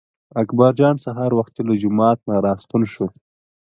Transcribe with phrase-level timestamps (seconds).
[0.41, 3.05] اکبر جان سهار وختي له جومات نه راستون شو.